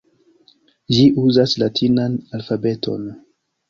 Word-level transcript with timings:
Ĝi 0.95 1.05
uzas 1.25 1.55
latinan 1.67 2.19
alfabeton. 2.39 3.11